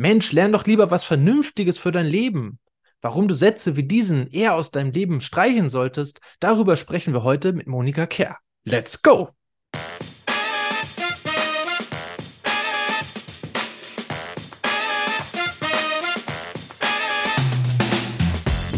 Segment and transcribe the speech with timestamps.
[0.00, 2.60] Mensch, lern doch lieber was Vernünftiges für dein Leben.
[3.00, 7.52] Warum du Sätze wie diesen eher aus deinem Leben streichen solltest, darüber sprechen wir heute
[7.52, 8.38] mit Monika Kerr.
[8.62, 9.30] Let's go!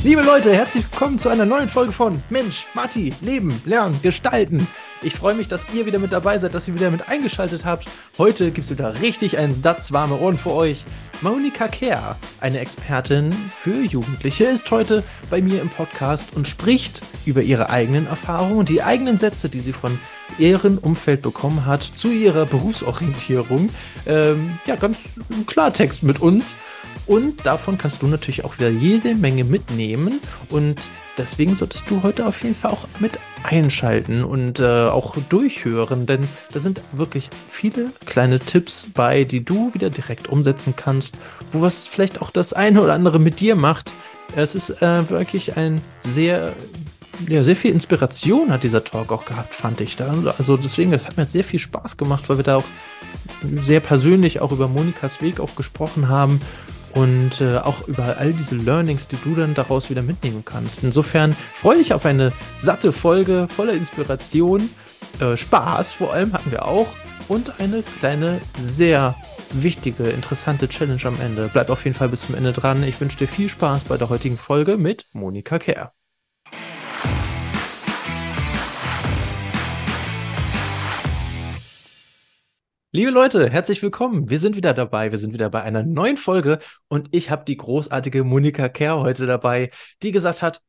[0.02, 4.66] Liebe Leute, herzlich willkommen zu einer neuen Folge von Mensch, Matti, Leben, Lernen, Gestalten.
[5.02, 7.86] Ich freue mich, dass ihr wieder mit dabei seid, dass ihr wieder mit eingeschaltet habt.
[8.18, 10.84] Heute gibt es wieder richtig einen Satz warme Ohren für euch.
[11.22, 17.40] Monika Kerr, eine Expertin für Jugendliche, ist heute bei mir im Podcast und spricht über
[17.40, 19.98] ihre eigenen Erfahrungen die eigenen Sätze, die sie von
[20.38, 23.70] ihrem Umfeld bekommen hat, zu ihrer Berufsorientierung.
[24.06, 26.56] Ähm, ja, ganz im Klartext mit uns.
[27.06, 30.20] Und davon kannst du natürlich auch wieder jede Menge mitnehmen.
[30.48, 30.80] Und
[31.18, 36.28] deswegen solltest du heute auf jeden Fall auch mit einschalten und äh, auch durchhören, denn
[36.52, 41.14] da sind wirklich viele kleine Tipps bei, die du wieder direkt umsetzen kannst,
[41.50, 43.92] wo was vielleicht auch das eine oder andere mit dir macht.
[44.36, 46.52] Es ist äh, wirklich ein sehr
[47.28, 50.14] ja, sehr viel Inspiration hat dieser Talk auch gehabt, fand ich da.
[50.38, 52.64] Also deswegen, das hat mir sehr viel Spaß gemacht, weil wir da auch
[53.62, 56.40] sehr persönlich auch über Monikas Weg auch gesprochen haben
[56.94, 60.82] und äh, auch über all diese Learnings, die du dann daraus wieder mitnehmen kannst.
[60.82, 64.70] Insofern freue ich auf eine satte Folge voller Inspiration,
[65.20, 66.88] äh, Spaß vor allem hatten wir auch
[67.28, 69.14] und eine kleine, sehr
[69.52, 71.50] wichtige, interessante Challenge am Ende.
[71.52, 72.82] Bleib auf jeden Fall bis zum Ende dran.
[72.82, 75.92] Ich wünsche dir viel Spaß bei der heutigen Folge mit Monika Kerr.
[82.92, 84.30] Liebe Leute, herzlich willkommen.
[84.30, 85.12] Wir sind wieder dabei.
[85.12, 89.26] Wir sind wieder bei einer neuen Folge und ich habe die großartige Monika Kerr heute
[89.26, 89.70] dabei,
[90.02, 90.60] die gesagt hat,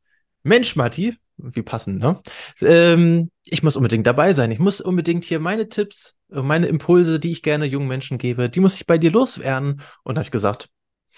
[0.44, 2.22] Mensch, Matti, wie passend, ne?
[2.62, 4.52] Ähm, ich muss unbedingt dabei sein.
[4.52, 8.60] Ich muss unbedingt hier meine Tipps, meine Impulse, die ich gerne jungen Menschen gebe, die
[8.60, 9.82] muss ich bei dir loswerden.
[10.04, 10.70] Und habe ich gesagt,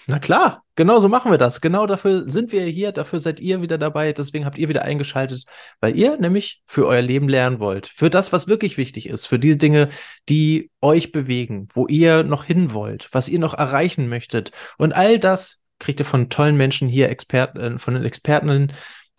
[0.07, 1.61] na klar, genau so machen wir das.
[1.61, 5.45] Genau dafür sind wir hier, dafür seid ihr wieder dabei, deswegen habt ihr wieder eingeschaltet,
[5.79, 9.39] weil ihr nämlich für euer Leben lernen wollt, für das, was wirklich wichtig ist, für
[9.39, 9.89] diese Dinge,
[10.29, 14.51] die euch bewegen, wo ihr noch hin wollt, was ihr noch erreichen möchtet.
[14.77, 18.73] Und all das kriegt ihr von tollen Menschen hier, Experten, von den Experten,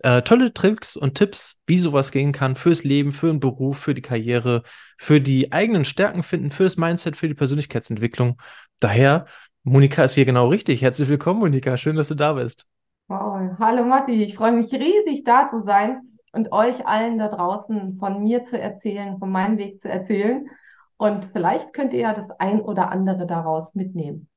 [0.05, 3.95] äh, tolle Tricks und Tipps, wie sowas gehen kann fürs Leben, für den Beruf, für
[3.95, 4.62] die Karriere,
[4.99, 8.41] für die eigenen Stärken finden, fürs Mindset, für die Persönlichkeitsentwicklung.
[8.81, 9.25] Daher
[9.67, 10.83] Monika ist hier genau richtig.
[10.83, 11.79] Herzlich willkommen, Monika.
[11.79, 12.67] Schön, dass du da bist.
[13.09, 13.57] Wow.
[13.59, 16.03] Hallo Matti, ich freue mich riesig da zu sein
[16.33, 20.51] und euch allen da draußen von mir zu erzählen, von meinem Weg zu erzählen.
[20.99, 24.29] Und vielleicht könnt ihr ja das ein oder andere daraus mitnehmen.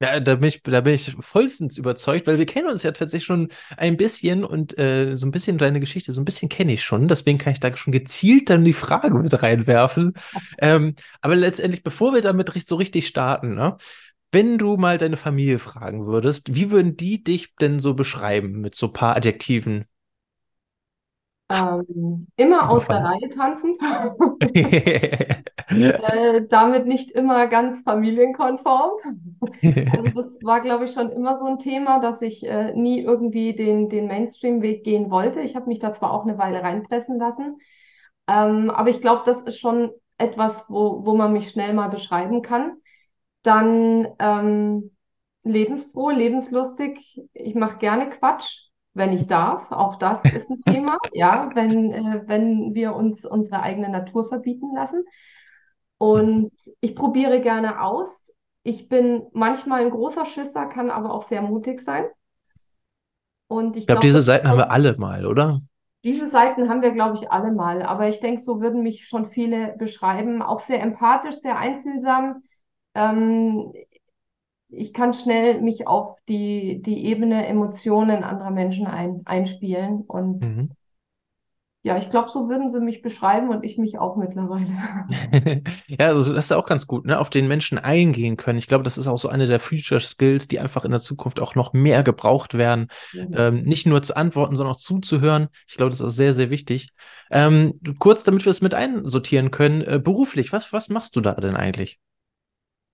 [0.00, 3.24] Ja, da bin ich, da bin ich vollstens überzeugt, weil wir kennen uns ja tatsächlich
[3.24, 3.48] schon
[3.78, 7.08] ein bisschen und äh, so ein bisschen deine Geschichte, so ein bisschen kenne ich schon.
[7.08, 10.12] Deswegen kann ich da schon gezielt dann die Frage mit reinwerfen.
[10.58, 13.76] Ähm, aber letztendlich, bevor wir damit so richtig starten, ne,
[14.32, 18.74] wenn du mal deine Familie fragen würdest, wie würden die dich denn so beschreiben mit
[18.74, 19.86] so ein paar Adjektiven?
[21.48, 23.78] Ähm, immer aus der Reihe tanzen.
[25.68, 28.90] äh, damit nicht immer ganz familienkonform.
[29.92, 33.54] Also das war, glaube ich, schon immer so ein Thema, dass ich äh, nie irgendwie
[33.54, 35.40] den, den Mainstream-Weg gehen wollte.
[35.40, 37.58] Ich habe mich da zwar auch eine Weile reinpressen lassen,
[38.28, 42.42] ähm, aber ich glaube, das ist schon etwas, wo, wo man mich schnell mal beschreiben
[42.42, 42.78] kann.
[43.46, 44.90] Dann ähm,
[45.44, 47.22] lebensfroh, lebenslustig.
[47.32, 49.70] Ich mache gerne Quatsch, wenn ich darf.
[49.70, 54.74] Auch das ist ein Thema, ja, wenn, äh, wenn wir uns unsere eigene Natur verbieten
[54.74, 55.04] lassen.
[55.98, 58.32] Und ich probiere gerne aus.
[58.64, 62.06] Ich bin manchmal ein großer Schisser, kann aber auch sehr mutig sein.
[63.46, 65.60] Und ich, ich glaube, glaub, diese Seiten haben wir alle mal, oder?
[66.02, 67.82] Diese Seiten haben wir, glaube ich, alle mal.
[67.82, 70.42] Aber ich denke, so würden mich schon viele beschreiben.
[70.42, 72.42] Auch sehr empathisch, sehr einfühlsam,
[72.96, 73.72] ähm,
[74.68, 80.02] ich kann schnell mich auf die, die Ebene Emotionen anderer Menschen ein, einspielen.
[80.02, 80.70] Und mhm.
[81.82, 84.72] ja, ich glaube, so würden sie mich beschreiben und ich mich auch mittlerweile.
[85.86, 87.20] ja, also das ist auch ganz gut, ne?
[87.20, 88.58] Auf den Menschen eingehen können.
[88.58, 91.38] Ich glaube, das ist auch so eine der Future Skills, die einfach in der Zukunft
[91.38, 92.88] auch noch mehr gebraucht werden.
[93.12, 93.34] Mhm.
[93.36, 95.48] Ähm, nicht nur zu antworten, sondern auch zuzuhören.
[95.68, 96.90] Ich glaube, das ist sehr, sehr wichtig.
[97.30, 101.34] Ähm, kurz, damit wir es mit einsortieren können, äh, beruflich, was, was machst du da
[101.34, 102.00] denn eigentlich?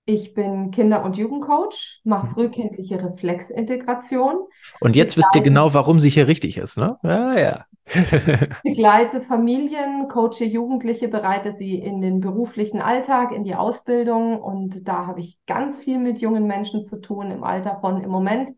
[0.04, 2.30] Ich bin Kinder- und Jugendcoach, mache mhm.
[2.32, 4.46] frühkindliche Reflexintegration.
[4.80, 6.98] Und jetzt wisst ihr genau, warum sie hier richtig ist, ne?
[7.02, 7.66] Ja, ja.
[8.62, 14.40] begleite Familien, coache Jugendliche, bereite sie in den beruflichen Alltag, in die Ausbildung.
[14.40, 18.10] Und da habe ich ganz viel mit jungen Menschen zu tun im Alter von im
[18.10, 18.56] Moment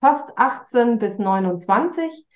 [0.00, 2.26] fast 18 bis 29.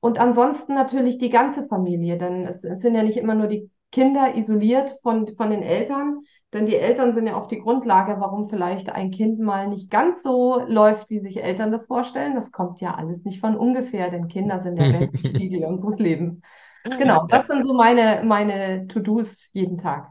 [0.00, 3.70] Und ansonsten natürlich die ganze Familie, denn es, es sind ja nicht immer nur die
[3.92, 6.22] Kinder isoliert von, von den Eltern.
[6.52, 10.22] Denn die Eltern sind ja oft die Grundlage, warum vielleicht ein Kind mal nicht ganz
[10.22, 12.34] so läuft, wie sich Eltern das vorstellen.
[12.34, 16.40] Das kommt ja alles nicht von ungefähr, denn Kinder sind der beste Spiegel unseres Lebens.
[16.84, 20.10] Genau, das sind so meine, meine To-Dos jeden Tag.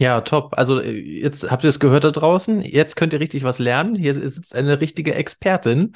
[0.00, 0.54] Ja, top.
[0.56, 2.62] Also äh, jetzt habt ihr es gehört da draußen.
[2.62, 3.96] Jetzt könnt ihr richtig was lernen.
[3.96, 5.94] Hier sitzt eine richtige Expertin.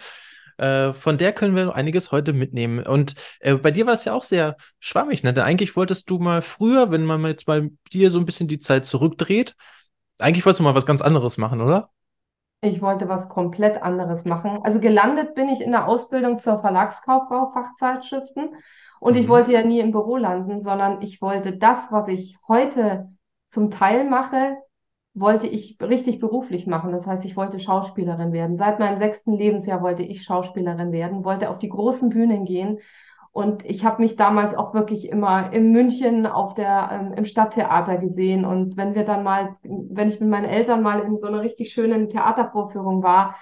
[0.58, 2.86] Äh, von der können wir einiges heute mitnehmen.
[2.86, 5.32] Und äh, bei dir war es ja auch sehr schwammig, ne?
[5.32, 8.58] Denn eigentlich wolltest du mal früher, wenn man jetzt bei dir so ein bisschen die
[8.58, 9.54] Zeit zurückdreht,
[10.18, 11.90] eigentlich wolltest du mal was ganz anderes machen, oder?
[12.60, 14.60] Ich wollte was komplett anderes machen.
[14.62, 18.50] Also gelandet bin ich in der Ausbildung zur Verlagskauffrau Fachzeitschriften
[19.00, 19.28] und ich Mhm.
[19.28, 23.08] wollte ja nie im Büro landen, sondern ich wollte das, was ich heute
[23.46, 24.56] zum Teil mache,
[25.14, 26.92] wollte ich richtig beruflich machen.
[26.92, 28.56] Das heißt, ich wollte Schauspielerin werden.
[28.56, 32.78] Seit meinem sechsten Lebensjahr wollte ich Schauspielerin werden, wollte auf die großen Bühnen gehen.
[33.30, 37.96] Und ich habe mich damals auch wirklich immer in München auf der, ähm, im Stadttheater
[37.96, 38.44] gesehen.
[38.44, 41.72] Und wenn wir dann mal, wenn ich mit meinen Eltern mal in so einer richtig
[41.72, 43.36] schönen Theatervorführung war,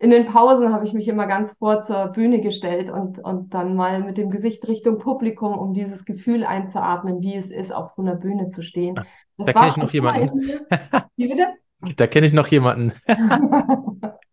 [0.00, 3.74] in den Pausen habe ich mich immer ganz vor zur Bühne gestellt und, und dann
[3.74, 8.02] mal mit dem Gesicht Richtung Publikum, um dieses Gefühl einzuatmen, wie es ist, auf so
[8.02, 8.94] einer Bühne zu stehen.
[9.36, 10.50] Das Da kenne ich noch jemanden.
[11.16, 11.46] Wie bitte?
[11.96, 12.92] Da kenne ich noch jemanden.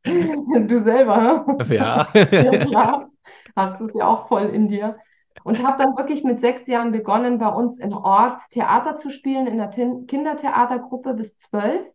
[0.04, 1.46] Du selber?
[1.70, 2.08] Ja.
[2.14, 3.10] Ja, klar.
[3.56, 4.98] Hast es ja auch voll in dir.
[5.44, 9.48] Und habe dann wirklich mit sechs Jahren begonnen, bei uns im Ort Theater zu spielen,
[9.48, 11.86] in der Kindertheatergruppe bis zwölf.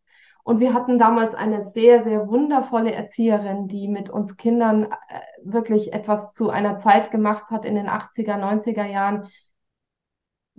[0.45, 5.93] Und wir hatten damals eine sehr, sehr wundervolle Erzieherin, die mit uns Kindern äh, wirklich
[5.93, 9.29] etwas zu einer Zeit gemacht hat in den 80er, 90er Jahren,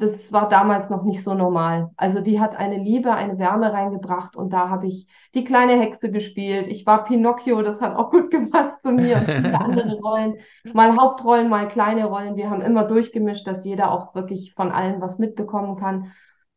[0.02, 1.92] das war damals noch nicht so normal.
[1.96, 6.12] Also die hat eine Liebe, eine Wärme reingebracht und da habe ich die kleine Hexe
[6.12, 6.68] gespielt.
[6.68, 10.36] Ich war Pinocchio, das hat auch gut gepasst zu mir und viele andere Rollen.
[10.74, 12.36] Mal Hauptrollen, mal kleine Rollen.
[12.36, 16.12] Wir haben immer durchgemischt, dass jeder auch wirklich von allen was mitbekommen kann.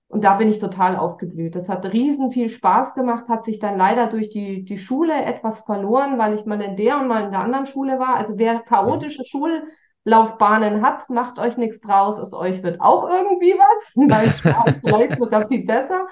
[0.09, 1.57] Und da bin ich total aufgeblüht.
[1.57, 5.61] Das hat riesen viel Spaß gemacht, hat sich dann leider durch die, die Schule etwas
[5.61, 8.17] verloren, weil ich mal in der und mal in der anderen Schule war.
[8.17, 12.19] Also wer chaotische Schullaufbahnen hat, macht euch nichts draus.
[12.19, 13.93] Aus euch wird auch irgendwie was.
[13.97, 16.07] Nein, Spaß, vielleicht sogar viel besser.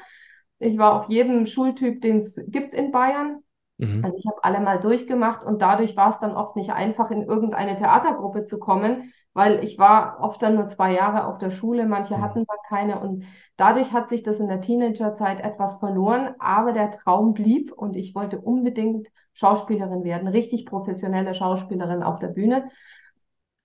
[0.58, 3.42] Ich war auf jedem Schultyp, den es gibt in Bayern.
[3.82, 4.02] Mhm.
[4.02, 7.22] Also ich habe alle mal durchgemacht und dadurch war es dann oft nicht einfach, in
[7.22, 11.86] irgendeine Theatergruppe zu kommen, weil ich war oft dann nur zwei Jahre auf der Schule,
[11.86, 12.20] manche Mhm.
[12.20, 13.24] hatten dann keine und
[13.56, 18.14] dadurch hat sich das in der Teenagerzeit etwas verloren, aber der Traum blieb und ich
[18.14, 22.68] wollte unbedingt Schauspielerin werden, richtig professionelle Schauspielerin auf der Bühne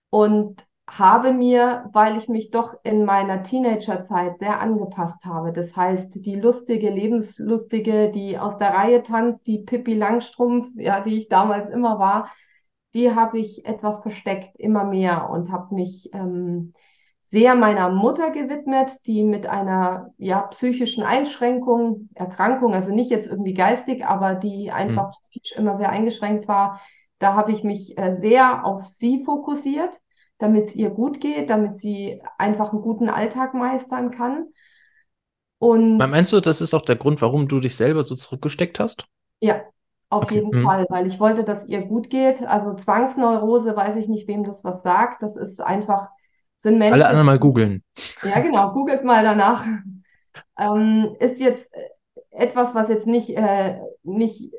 [0.09, 6.25] und habe mir, weil ich mich doch in meiner Teenagerzeit sehr angepasst habe, das heißt,
[6.25, 11.69] die lustige, lebenslustige, die aus der Reihe tanzt, die Pippi Langstrumpf, ja, die ich damals
[11.69, 12.31] immer war,
[12.93, 16.73] die habe ich etwas versteckt, immer mehr und habe mich ähm,
[17.23, 23.53] sehr meiner Mutter gewidmet, die mit einer ja, psychischen Einschränkung, Erkrankung, also nicht jetzt irgendwie
[23.53, 26.79] geistig, aber die einfach psychisch immer sehr eingeschränkt war.
[27.19, 29.99] Da habe ich mich äh, sehr auf sie fokussiert,
[30.39, 34.47] damit es ihr gut geht, damit sie einfach einen guten Alltag meistern kann.
[35.59, 39.05] Und Meinst du, das ist auch der Grund, warum du dich selber so zurückgesteckt hast?
[39.41, 39.63] ja,
[40.09, 40.31] auf Okay.
[40.31, 40.59] jeden Mhm.
[40.61, 42.41] Fall, weil ich wollte, dass ihr gut geht.
[42.43, 45.21] Also Zwangsneurose, weiß ich nicht, wem das was sagt.
[45.23, 46.09] Das ist einfach,
[46.57, 47.83] sind Alle Menschen, anderen mal googeln.
[48.21, 49.65] Ja, genau, googelt mal danach.
[50.59, 51.89] Ähm, ist jetzt äh,
[52.31, 54.53] etwas, was jetzt nicht, äh, nicht,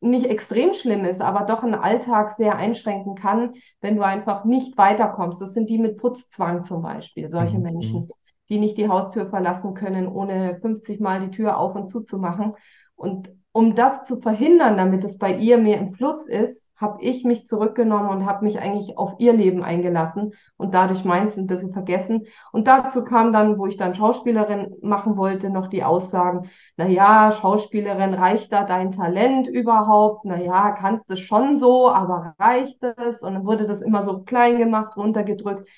[0.00, 4.76] nicht extrem schlimm ist, aber doch einen Alltag sehr einschränken kann, wenn du einfach nicht
[4.78, 5.40] weiterkommst.
[5.40, 7.58] Das sind die mit Putzzwang zum Beispiel, solche Mhm.
[7.58, 8.12] Menschen,
[8.48, 12.18] die nicht die Haustür verlassen können, ohne 50 Mal die Tür auf und zu zu
[12.18, 12.54] machen.
[12.94, 17.24] Und um das zu verhindern, damit es bei ihr mehr im Fluss ist, habe ich
[17.24, 21.72] mich zurückgenommen und habe mich eigentlich auf ihr Leben eingelassen und dadurch meins ein bisschen
[21.72, 22.26] vergessen.
[22.52, 27.32] Und dazu kam dann, wo ich dann Schauspielerin machen wollte, noch die Aussagen, na ja,
[27.32, 30.24] Schauspielerin, reicht da dein Talent überhaupt?
[30.26, 33.22] Na ja, kannst du schon so, aber reicht es?
[33.22, 35.68] Und dann wurde das immer so klein gemacht, runtergedrückt.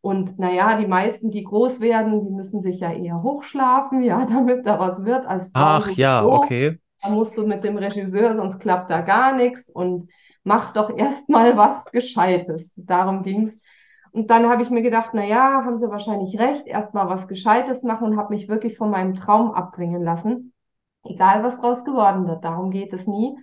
[0.00, 4.66] Und naja, die meisten, die groß werden, die müssen sich ja eher hochschlafen, ja, damit
[4.66, 5.26] da was wird.
[5.26, 6.36] Als Ach ja, sowieso.
[6.36, 6.78] okay.
[7.00, 10.08] Da musst du mit dem Regisseur, sonst klappt da gar nichts und
[10.48, 12.72] mach doch erstmal was Gescheites.
[12.76, 13.60] Darum ging's.
[14.10, 17.82] Und dann habe ich mir gedacht, na ja, haben sie wahrscheinlich recht, erstmal was Gescheites
[17.84, 20.54] machen und habe mich wirklich von meinem Traum abbringen lassen.
[21.04, 23.38] Egal, was draus geworden wird, darum geht es nie.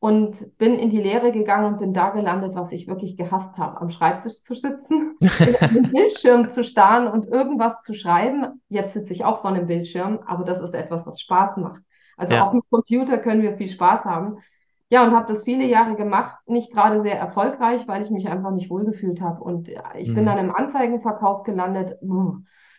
[0.00, 3.80] Und bin in die Lehre gegangen und bin da gelandet, was ich wirklich gehasst habe,
[3.80, 5.16] am Schreibtisch zu sitzen,
[5.68, 8.60] einem Bildschirm zu starren und irgendwas zu schreiben.
[8.68, 11.82] Jetzt sitze ich auch vor einem Bildschirm, aber das ist etwas, was Spaß macht.
[12.16, 12.42] Also Ja.
[12.48, 14.38] auch mit Computer können wir viel Spaß haben.
[14.92, 18.50] Ja, und habe das viele Jahre gemacht, nicht gerade sehr erfolgreich, weil ich mich einfach
[18.50, 19.42] nicht wohlgefühlt habe.
[19.42, 20.26] Und ich bin Mhm.
[20.26, 21.98] dann im Anzeigenverkauf gelandet.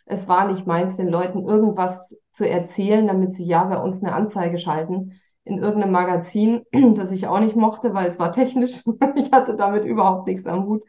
[0.06, 4.14] Es war nicht meins, den Leuten irgendwas zu erzählen, damit sie ja bei uns eine
[4.14, 6.62] Anzeige schalten in irgendeinem Magazin,
[6.94, 8.84] das ich auch nicht mochte, weil es war technisch.
[9.16, 10.84] ich hatte damit überhaupt nichts am Hut.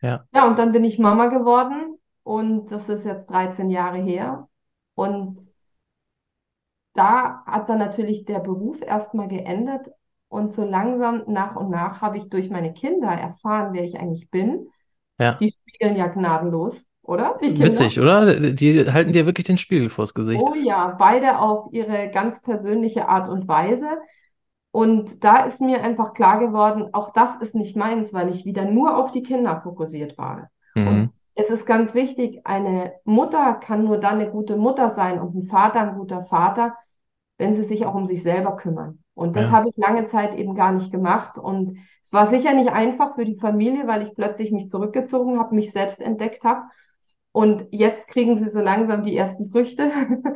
[0.00, 0.24] Ja.
[0.32, 4.48] Ja, und dann bin ich Mama geworden und das ist jetzt 13 Jahre her.
[4.94, 5.40] Und
[6.94, 9.88] da hat dann natürlich der Beruf erstmal geändert
[10.28, 14.30] und so langsam nach und nach habe ich durch meine Kinder erfahren, wer ich eigentlich
[14.30, 14.68] bin.
[15.18, 15.38] Ja.
[15.40, 17.38] Die spiegeln ja gnadenlos, oder?
[17.40, 18.52] Witzig, oder?
[18.52, 20.42] Die halten dir wirklich den Spiegel vors Gesicht.
[20.42, 23.86] Oh ja, beide auf ihre ganz persönliche Art und Weise.
[24.70, 28.64] Und da ist mir einfach klar geworden, auch das ist nicht meins, weil ich wieder
[28.64, 30.50] nur auf die Kinder fokussiert war.
[30.74, 31.10] Und Mhm.
[31.34, 35.44] es ist ganz wichtig, eine Mutter kann nur dann eine gute Mutter sein und ein
[35.44, 36.76] Vater ein guter Vater,
[37.38, 39.02] wenn sie sich auch um sich selber kümmern.
[39.18, 39.52] Und das Ja.
[39.52, 41.38] habe ich lange Zeit eben gar nicht gemacht.
[41.38, 45.54] Und es war sicher nicht einfach für die Familie, weil ich plötzlich mich zurückgezogen habe,
[45.54, 46.62] mich selbst entdeckt habe.
[47.32, 49.90] Und jetzt kriegen sie so langsam die ersten Früchte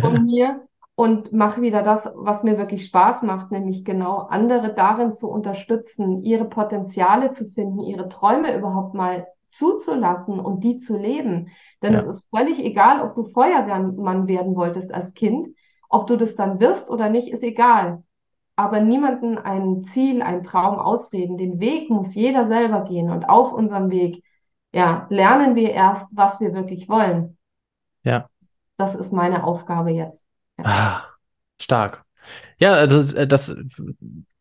[0.00, 5.12] von mir und mache wieder das, was mir wirklich Spaß macht, nämlich genau andere darin
[5.14, 11.48] zu unterstützen, ihre Potenziale zu finden, ihre Träume überhaupt mal zuzulassen und die zu leben.
[11.82, 12.00] Denn Ja.
[12.00, 15.48] es ist völlig egal, ob du Feuerwehrmann werden wolltest als Kind,
[15.88, 18.02] ob du das dann wirst oder nicht, ist egal.
[18.56, 21.36] Aber niemanden ein Ziel, ein Traum ausreden.
[21.36, 23.10] Den Weg muss jeder selber gehen.
[23.10, 24.22] Und auf unserem Weg,
[24.72, 27.36] ja, lernen wir erst, was wir wirklich wollen.
[28.04, 28.28] Ja.
[28.76, 30.24] Das ist meine Aufgabe jetzt.
[30.62, 31.02] Ah,
[31.60, 32.04] stark.
[32.58, 33.56] Ja, also äh, das,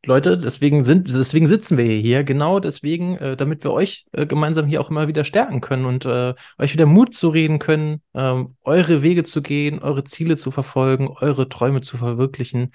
[0.06, 4.68] Leute, deswegen sind, deswegen sitzen wir hier, genau deswegen, äh, damit wir euch äh, gemeinsam
[4.68, 8.58] hier auch immer wieder stärken können und äh, euch wieder Mut zu reden können, ähm,
[8.64, 12.72] eure Wege zu gehen, eure Ziele zu verfolgen, eure Träume zu verwirklichen.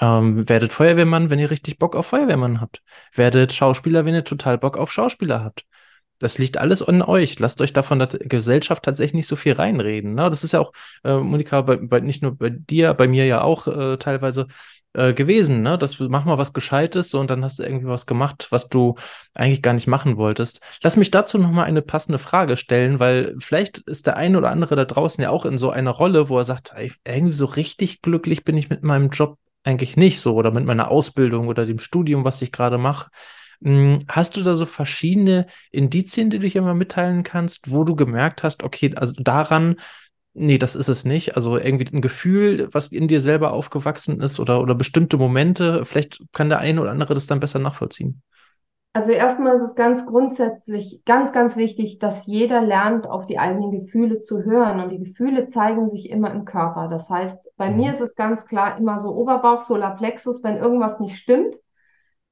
[0.00, 2.82] Ähm, werdet Feuerwehrmann, wenn ihr richtig Bock auf Feuerwehrmann habt.
[3.14, 5.64] Werdet Schauspieler, wenn ihr total Bock auf Schauspieler habt.
[6.18, 7.38] Das liegt alles an euch.
[7.38, 10.14] Lasst euch davon der Gesellschaft tatsächlich nicht so viel reinreden.
[10.14, 10.28] Ne?
[10.28, 10.72] Das ist ja auch,
[11.04, 14.48] äh, Monika, bei, bei, nicht nur bei dir, bei mir ja auch äh, teilweise
[14.94, 15.62] äh, gewesen.
[15.62, 15.78] Ne?
[15.78, 18.96] Das mach mal was Gescheites so, und dann hast du irgendwie was gemacht, was du
[19.34, 20.60] eigentlich gar nicht machen wolltest.
[20.82, 24.76] Lass mich dazu nochmal eine passende Frage stellen, weil vielleicht ist der eine oder andere
[24.76, 28.02] da draußen ja auch in so einer Rolle, wo er sagt, ey, irgendwie so richtig
[28.02, 31.78] glücklich bin ich mit meinem Job eigentlich nicht so oder mit meiner Ausbildung oder dem
[31.78, 33.10] Studium, was ich gerade mache.
[33.62, 37.96] Hm, Hast du da so verschiedene Indizien, die du hier mal mitteilen kannst, wo du
[37.96, 39.76] gemerkt hast, okay, also daran,
[40.34, 41.36] nee, das ist es nicht.
[41.36, 46.22] Also irgendwie ein Gefühl, was in dir selber aufgewachsen ist oder, oder bestimmte Momente, vielleicht
[46.32, 48.22] kann der eine oder andere das dann besser nachvollziehen.
[48.94, 53.70] Also erstmal ist es ganz grundsätzlich ganz, ganz wichtig, dass jeder lernt, auf die eigenen
[53.70, 54.80] Gefühle zu hören.
[54.80, 56.88] Und die Gefühle zeigen sich immer im Körper.
[56.88, 57.70] Das heißt, bei Mhm.
[57.70, 61.56] mir ist es ganz klar immer so Oberbauch, Solarplexus, wenn irgendwas nicht stimmt,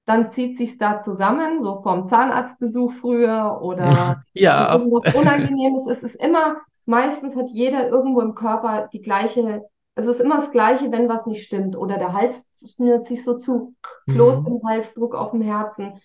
[0.07, 5.87] dann zieht sich's da zusammen, so vom Zahnarztbesuch früher oder Ja, irgendwas Unangenehmes.
[5.89, 9.63] Es ist immer, meistens hat jeder irgendwo im Körper die gleiche,
[9.97, 11.77] es ist immer das Gleiche, wenn was nicht stimmt.
[11.77, 13.75] Oder der Hals schnürt sich so zu,
[14.11, 14.47] Kloß Mhm.
[14.47, 16.01] im Hals, Druck auf dem Herzen,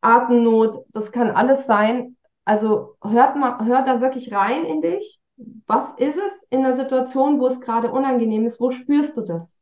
[0.00, 2.16] Atemnot, das kann alles sein.
[2.44, 5.20] Also hört mal, hört da wirklich rein in dich.
[5.66, 8.60] Was ist es in der Situation, wo es gerade unangenehm ist?
[8.60, 9.58] Wo spürst du das?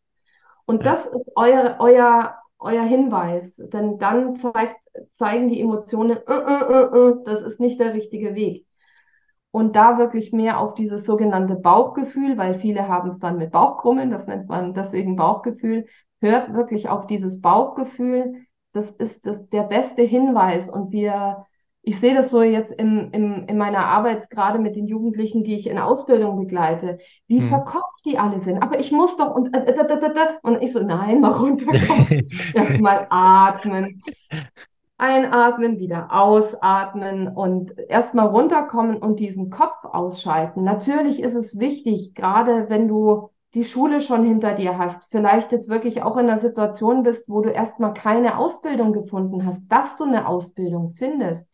[0.67, 0.93] Und Ja.
[0.93, 4.77] das ist euer, euer, euer Hinweis, denn dann zeigt,
[5.13, 8.67] zeigen die Emotionen, äh, äh, äh, äh, das ist nicht der richtige Weg.
[9.51, 14.11] Und da wirklich mehr auf dieses sogenannte Bauchgefühl, weil viele haben es dann mit Bauchkrummeln,
[14.11, 15.87] das nennt man deswegen Bauchgefühl,
[16.21, 18.46] hört wirklich auf dieses Bauchgefühl.
[18.77, 20.69] Das ist das, der beste Hinweis.
[20.69, 21.47] Und wir,
[21.83, 25.57] ich sehe das so jetzt im, im, in meiner Arbeit gerade mit den Jugendlichen, die
[25.57, 27.49] ich in Ausbildung begleite, wie Mhm.
[27.49, 28.63] verkopft die alle sind.
[28.63, 30.39] Aber ich muss doch und, äh, äh, äh, äh, äh.
[30.43, 32.29] und ich so, nein, mal runterkommen.
[32.55, 34.01] Erstmal atmen.
[34.99, 40.65] Einatmen, wieder ausatmen und erstmal runterkommen und diesen Kopf ausschalten.
[40.65, 45.71] Natürlich ist es wichtig, gerade wenn du die Schule schon hinter dir hast, vielleicht jetzt
[45.71, 50.05] wirklich auch in einer Situation bist, wo du erstmal keine Ausbildung gefunden hast, dass du
[50.05, 51.49] eine Ausbildung findest.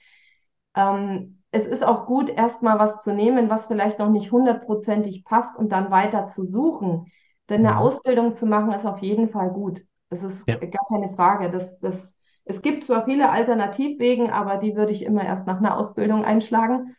[0.74, 5.56] Ähm, es ist auch gut, erstmal was zu nehmen, was vielleicht noch nicht hundertprozentig passt
[5.56, 7.06] und dann weiter zu suchen.
[7.48, 7.78] Denn eine Mhm.
[7.78, 9.82] Ausbildung zu machen ist auf jeden Fall gut.
[10.10, 10.56] Das ist Ja.
[10.60, 11.50] gar keine Frage.
[11.50, 15.76] Das, das, es gibt zwar viele Alternativwegen, aber die würde ich immer erst nach einer
[15.76, 16.94] Ausbildung einschlagen.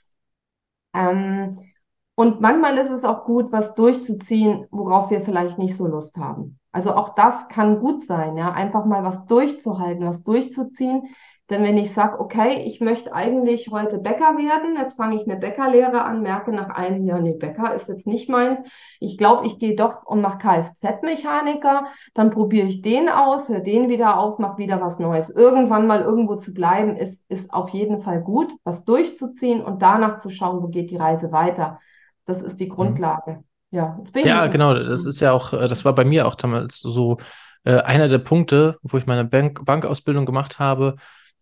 [0.93, 1.72] Ähm,
[2.15, 6.59] und manchmal ist es auch gut, was durchzuziehen, worauf wir vielleicht nicht so Lust haben.
[6.71, 11.09] Also auch das kann gut sein, ja, einfach mal was durchzuhalten, was durchzuziehen.
[11.49, 15.35] Denn wenn ich sage, okay, ich möchte eigentlich heute Bäcker werden, jetzt fange ich eine
[15.35, 18.61] Bäckerlehre an, merke nach einem Jahr, nee, Bäcker ist jetzt nicht meins.
[18.99, 23.89] Ich glaube, ich gehe doch und mache Kfz-Mechaniker, dann probiere ich den aus, höre den
[23.89, 25.29] wieder auf, mache wieder was Neues.
[25.29, 30.17] Irgendwann mal irgendwo zu bleiben, ist, ist auf jeden Fall gut, was durchzuziehen und danach
[30.17, 31.79] zu schauen, wo geht die Reise weiter.
[32.25, 32.75] Das ist die mhm.
[32.75, 33.43] Grundlage.
[33.71, 34.73] Ja, jetzt bin ich ja genau.
[34.75, 37.17] Das ist ja auch, äh, das war bei mir auch damals so
[37.63, 40.95] äh, einer der Punkte, wo ich meine Bank Bankausbildung gemacht habe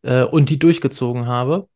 [0.03, 1.67] äh, und die durchgezogen habe.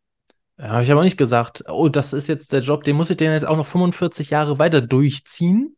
[0.58, 3.18] Ja, habe ich aber nicht gesagt, oh, das ist jetzt der Job, den muss ich
[3.18, 5.76] den jetzt auch noch 45 Jahre weiter durchziehen,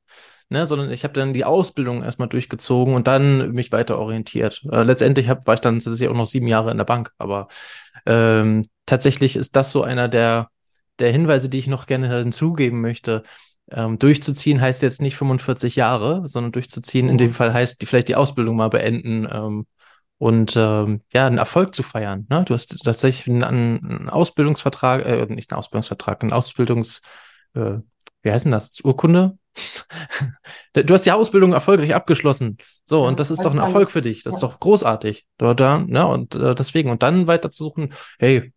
[0.50, 4.63] ne, sondern ich habe dann die Ausbildung erstmal durchgezogen und dann mich weiter orientiert.
[4.72, 7.48] Äh, letztendlich hab, war ich dann tatsächlich auch noch sieben Jahre in der Bank, aber
[8.05, 10.50] ähm, tatsächlich ist das so einer der,
[11.00, 13.24] der Hinweise, die ich noch gerne hinzugeben möchte.
[13.70, 18.08] Ähm, durchzuziehen heißt jetzt nicht 45 Jahre, sondern durchzuziehen in dem Fall heißt die, vielleicht
[18.08, 19.68] die Ausbildung mal beenden ähm,
[20.18, 22.25] und ähm, ja, einen Erfolg zu feiern.
[22.30, 22.44] Ne?
[22.46, 27.01] Du hast tatsächlich einen, einen Ausbildungsvertrag, äh, nicht einen Ausbildungsvertrag, einen Ausbildungs,
[27.54, 27.80] äh,
[28.22, 28.80] wie heißt denn das?
[28.84, 29.38] Urkunde?
[30.74, 32.58] du hast die Ausbildung erfolgreich abgeschlossen.
[32.84, 34.24] So, und das ist doch ein Erfolg für dich.
[34.24, 35.25] Das ist doch großartig.
[35.38, 36.08] Da, da, ne?
[36.08, 38.54] Und äh, deswegen, und dann weiter zu suchen, hey,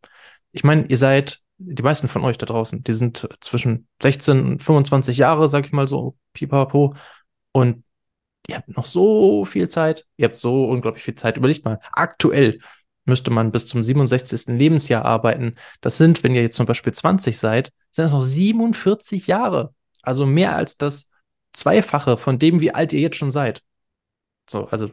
[0.52, 4.62] ich meine, ihr seid, die meisten von euch da draußen, die sind zwischen 16 und
[4.62, 6.94] 25 Jahre, sag ich mal so, pipapo.
[7.52, 7.84] Und
[8.48, 11.36] ihr habt noch so viel Zeit, ihr habt so unglaublich viel Zeit.
[11.36, 12.60] Überlegt mal, aktuell
[13.04, 14.56] müsste man bis zum 67.
[14.56, 15.56] Lebensjahr arbeiten.
[15.82, 19.74] Das sind, wenn ihr jetzt zum Beispiel 20 seid, sind das noch 47 Jahre.
[20.02, 21.08] Also mehr als das
[21.52, 23.62] Zweifache von dem, wie alt ihr jetzt schon seid.
[24.48, 24.88] So, also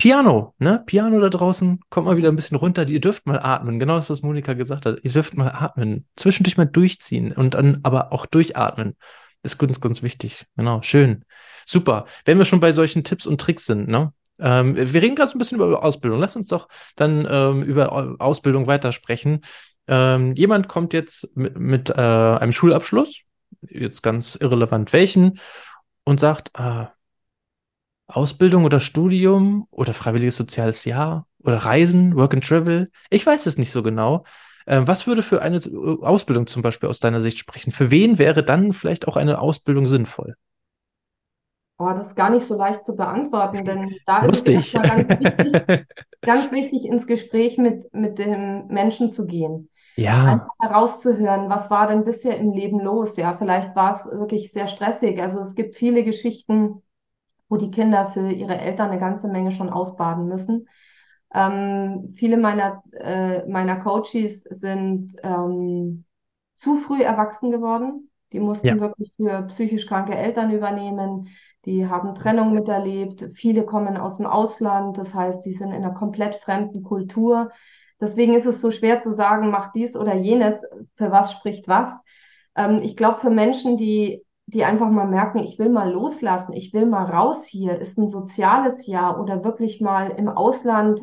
[0.00, 0.82] Piano, ne?
[0.86, 2.88] Piano da draußen, kommt mal wieder ein bisschen runter.
[2.88, 3.78] Ihr dürft mal atmen.
[3.78, 5.00] Genau das, was Monika gesagt hat.
[5.02, 6.06] Ihr dürft mal atmen.
[6.16, 8.96] Zwischendurch mal durchziehen und dann aber auch durchatmen.
[9.42, 10.46] Ist ganz, ganz wichtig.
[10.56, 11.26] Genau, schön.
[11.66, 12.06] Super.
[12.24, 14.14] Wenn wir schon bei solchen Tipps und Tricks sind, ne?
[14.38, 16.18] Ähm, wir reden gerade so ein bisschen über Ausbildung.
[16.18, 19.42] Lass uns doch dann ähm, über Ausbildung weitersprechen.
[19.86, 23.20] Ähm, jemand kommt jetzt mit, mit äh, einem Schulabschluss,
[23.60, 25.40] jetzt ganz irrelevant welchen,
[26.04, 26.86] und sagt, äh,
[28.16, 32.90] Ausbildung oder Studium oder freiwilliges soziales Jahr oder Reisen, Work and Travel.
[33.10, 34.24] Ich weiß es nicht so genau.
[34.66, 35.60] Ähm, was würde für eine
[36.02, 37.72] Ausbildung zum Beispiel aus deiner Sicht sprechen?
[37.72, 40.36] Für wen wäre dann vielleicht auch eine Ausbildung sinnvoll?
[41.78, 45.86] Oh, das ist gar nicht so leicht zu beantworten, denn da ist es ganz wichtig,
[46.20, 49.70] ganz wichtig, ins Gespräch mit, mit dem Menschen zu gehen.
[49.96, 50.24] Ja.
[50.24, 53.16] Einfach herauszuhören, was war denn bisher im Leben los?
[53.16, 55.20] Ja, vielleicht war es wirklich sehr stressig.
[55.20, 56.82] Also es gibt viele Geschichten,
[57.50, 60.68] wo die Kinder für ihre Eltern eine ganze Menge schon ausbaden müssen.
[61.34, 66.04] Ähm, viele meiner, äh, meiner Coaches sind ähm,
[66.56, 68.08] zu früh erwachsen geworden.
[68.32, 68.80] Die mussten ja.
[68.80, 71.28] wirklich für psychisch kranke Eltern übernehmen.
[71.64, 73.30] Die haben Trennung miterlebt.
[73.34, 74.96] Viele kommen aus dem Ausland.
[74.96, 77.50] Das heißt, die sind in einer komplett fremden Kultur.
[78.00, 82.00] Deswegen ist es so schwer zu sagen, mach dies oder jenes, für was spricht was.
[82.54, 86.72] Ähm, ich glaube, für Menschen, die die einfach mal merken, ich will mal loslassen, ich
[86.72, 91.00] will mal raus hier, ist ein soziales Jahr oder wirklich mal im Ausland,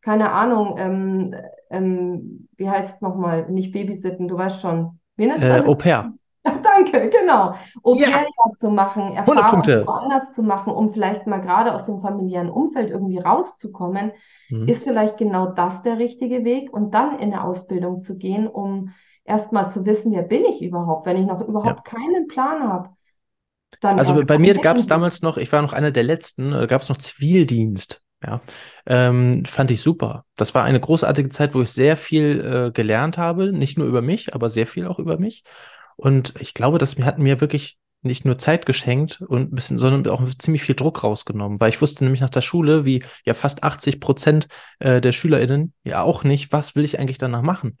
[0.00, 1.34] keine Ahnung, ähm,
[1.70, 5.00] ähm, wie heißt es nochmal, nicht Babysitten, du weißt schon.
[5.16, 6.12] Wie nennt äh, Au pair.
[6.44, 7.54] Danke, genau.
[7.82, 8.54] Au pair ja.
[8.56, 13.18] zu machen, Erfahrungen woanders zu machen, um vielleicht mal gerade aus dem familiären Umfeld irgendwie
[13.18, 14.12] rauszukommen,
[14.50, 14.68] mhm.
[14.68, 18.90] ist vielleicht genau das der richtige Weg und dann in eine Ausbildung zu gehen, um
[19.24, 21.98] erstmal zu wissen, wer bin ich überhaupt, wenn ich noch überhaupt ja.
[21.98, 22.90] keinen Plan habe.
[23.80, 26.82] also bei mir gab es damals noch, ich war noch einer der letzten, äh, gab
[26.82, 28.02] es noch Zivildienst.
[28.22, 28.40] Ja,
[28.86, 30.24] ähm, fand ich super.
[30.36, 34.00] Das war eine großartige Zeit, wo ich sehr viel äh, gelernt habe, nicht nur über
[34.00, 35.44] mich, aber sehr viel auch über mich.
[35.96, 40.06] Und ich glaube, das hat mir wirklich nicht nur Zeit geschenkt und ein bisschen, sondern
[40.12, 43.62] auch ziemlich viel Druck rausgenommen, weil ich wusste nämlich nach der Schule, wie ja fast
[43.62, 47.78] 80 Prozent äh, der SchülerInnen ja auch nicht, was will ich eigentlich danach machen?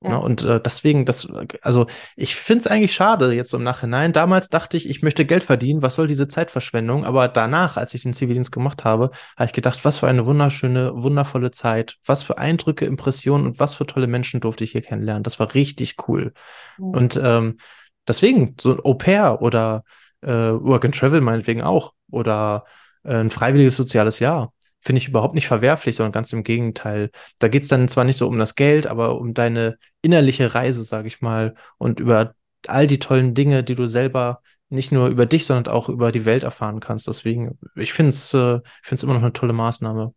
[0.00, 0.10] Ja.
[0.10, 0.20] Ne?
[0.20, 1.28] Und äh, deswegen, das,
[1.62, 4.12] also ich finde es eigentlich schade jetzt so im Nachhinein.
[4.12, 7.04] Damals dachte ich, ich möchte Geld verdienen, was soll diese Zeitverschwendung?
[7.04, 10.92] Aber danach, als ich den Zivildienst gemacht habe, habe ich gedacht, was für eine wunderschöne,
[10.94, 15.24] wundervolle Zeit, was für Eindrücke, Impressionen und was für tolle Menschen durfte ich hier kennenlernen.
[15.24, 16.32] Das war richtig cool.
[16.78, 16.84] Ja.
[16.84, 17.58] Und ähm,
[18.06, 19.82] deswegen, so ein Au pair oder
[20.20, 22.64] äh, Work and Travel meinetwegen auch oder
[23.02, 24.52] äh, ein freiwilliges soziales Jahr
[24.88, 27.10] finde ich überhaupt nicht verwerflich, sondern ganz im Gegenteil.
[27.40, 30.82] Da geht es dann zwar nicht so um das Geld, aber um deine innerliche Reise,
[30.82, 32.32] sage ich mal, und über
[32.66, 36.24] all die tollen Dinge, die du selber nicht nur über dich, sondern auch über die
[36.24, 37.06] Welt erfahren kannst.
[37.06, 38.60] Deswegen, ich finde es äh,
[39.02, 40.14] immer noch eine tolle Maßnahme.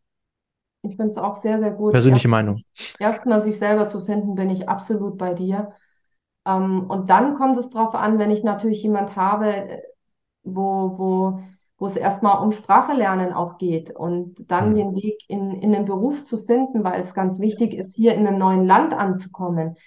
[0.83, 1.91] Ich finde es auch sehr, sehr gut.
[1.91, 2.63] Persönliche Erst, Meinung.
[2.97, 5.73] Erstmal sich selber zu finden, bin ich absolut bei dir.
[6.45, 9.81] Ähm, und dann kommt es darauf an, wenn ich natürlich jemand habe,
[10.43, 11.43] wo, wo
[11.81, 14.75] wo es erstmal um Sprache lernen auch geht und dann mhm.
[14.75, 18.27] den Weg in, in den Beruf zu finden, weil es ganz wichtig ist, hier in
[18.27, 19.77] einem neuen Land anzukommen,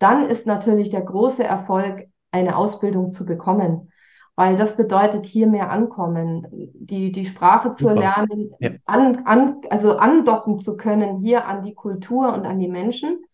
[0.00, 3.92] dann ist natürlich der große Erfolg, eine Ausbildung zu bekommen.
[4.34, 8.00] Weil das bedeutet hier mehr ankommen, die, die Sprache zu Super.
[8.00, 8.70] lernen, ja.
[8.84, 13.24] an, an, also andocken zu können hier an die Kultur und an die Menschen.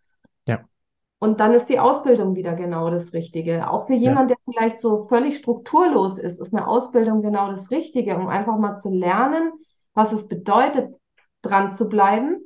[1.21, 1.29] Ja.
[1.29, 3.71] Und dann ist die Ausbildung wieder genau das Richtige.
[3.71, 8.17] Auch für jemanden, der vielleicht so völlig strukturlos ist, ist eine Ausbildung genau das Richtige,
[8.17, 9.53] um einfach mal zu lernen,
[9.95, 10.95] was es bedeutet,
[11.43, 12.41] dran zu bleiben,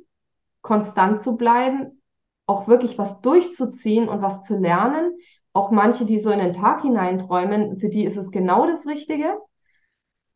[0.61, 2.01] konstant zu bleiben,
[2.47, 5.17] auch wirklich was durchzuziehen und was zu lernen.
[5.53, 9.37] Auch manche, die so in den Tag hineinträumen, für die ist es genau das Richtige.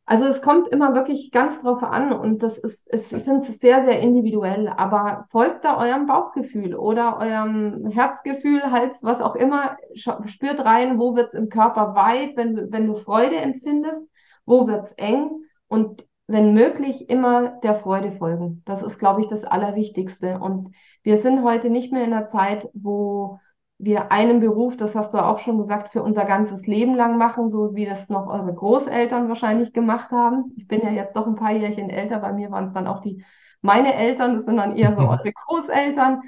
[0.10, 3.60] Also es kommt immer wirklich ganz drauf an und das ist, ist ich finde es
[3.60, 9.78] sehr, sehr individuell, aber folgt da eurem Bauchgefühl oder eurem Herzgefühl, Hals, was auch immer,
[9.94, 14.10] spürt rein, wo wird es im Körper weit, wenn, wenn du Freude empfindest,
[14.48, 15.30] wo wird es eng
[15.68, 18.64] und wenn möglich immer der Freude folgen.
[18.66, 20.40] Das ist, glaube ich, das Allerwichtigste.
[20.40, 23.40] Und wir sind heute nicht mehr in einer Zeit, wo
[23.80, 27.50] wir einen Beruf, das hast du auch schon gesagt, für unser ganzes Leben lang machen,
[27.50, 30.54] so wie das noch eure Großeltern wahrscheinlich gemacht haben.
[30.58, 33.00] Ich bin ja jetzt doch ein paar Jährchen älter, bei mir waren es dann auch
[33.00, 33.24] die
[33.62, 36.22] meine Eltern, das sind dann eher so eure Großeltern.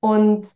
[0.00, 0.48] Und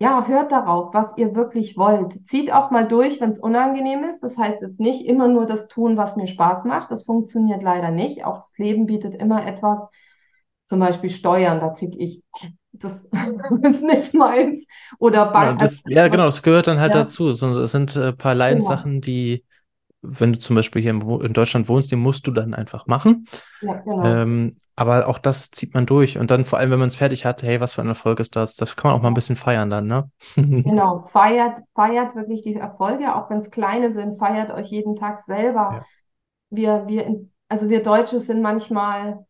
[0.00, 2.26] ja, hört darauf, was ihr wirklich wollt.
[2.28, 4.22] Zieht auch mal durch, wenn es unangenehm ist.
[4.22, 6.90] Das heißt jetzt nicht immer nur das tun, was mir Spaß macht.
[6.90, 8.24] Das funktioniert leider nicht.
[8.24, 9.86] Auch das Leben bietet immer etwas,
[10.66, 12.22] zum Beispiel Steuern, da kriege ich
[12.72, 13.04] das
[13.62, 14.66] ist nicht meins.
[14.98, 15.60] Oder Bank.
[15.60, 17.02] Ja, das, ja, genau, das gehört dann halt ja.
[17.02, 17.30] dazu.
[17.30, 19.00] Es sind ein äh, paar Leidenssachen, genau.
[19.00, 19.44] die,
[20.00, 23.26] wenn du zum Beispiel hier in Deutschland wohnst, die musst du dann einfach machen.
[23.60, 24.04] Ja, genau.
[24.04, 26.18] Ähm, aber auch das zieht man durch.
[26.18, 28.36] Und dann vor allem, wenn man es fertig hat, hey, was für ein Erfolg ist
[28.36, 28.56] das?
[28.56, 30.10] Das kann man auch mal ein bisschen feiern dann, ne?
[30.36, 35.18] genau, feiert, feiert wirklich die Erfolge, auch wenn es kleine sind, feiert euch jeden Tag
[35.20, 35.84] selber.
[36.50, 39.26] Wir, wir, also wir Deutsche sind manchmal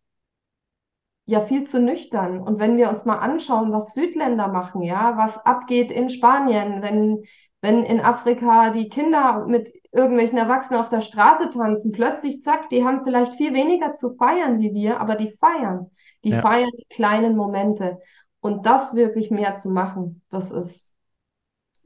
[1.29, 2.41] ja viel zu nüchtern.
[2.41, 7.23] Und wenn wir uns mal anschauen, was Südländer machen, ja, was abgeht in Spanien, wenn,
[7.61, 12.83] wenn in Afrika die Kinder mit irgendwelchen Erwachsenen auf der Straße tanzen, plötzlich zack, die
[12.83, 15.91] haben vielleicht viel weniger zu feiern wie wir, aber die feiern.
[16.25, 16.41] Die ja.
[16.41, 17.99] feiern die kleinen Momente.
[18.41, 20.95] Und das wirklich mehr zu machen, das ist,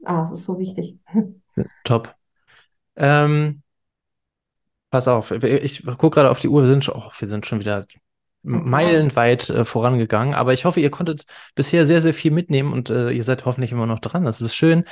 [0.05, 0.99] ah, das ist so wichtig.
[1.83, 2.15] Top.
[2.95, 3.61] Ähm,
[4.89, 7.59] pass auf, ich gucke gerade auf die Uhr, wir sind, schon, oh, wir sind schon
[7.59, 7.83] wieder
[8.43, 10.33] meilenweit äh, vorangegangen.
[10.33, 11.25] Aber ich hoffe, ihr konntet
[11.55, 14.25] bisher sehr, sehr viel mitnehmen und äh, ihr seid hoffentlich immer noch dran.
[14.25, 14.85] Das ist schön.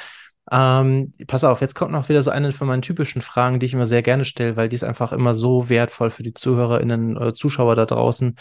[0.50, 3.74] Ähm, pass auf, jetzt kommt noch wieder so eine von meinen typischen Fragen, die ich
[3.74, 7.34] immer sehr gerne stelle, weil die ist einfach immer so wertvoll für die ZuhörerInnen, äh,
[7.34, 8.36] Zuschauer da draußen.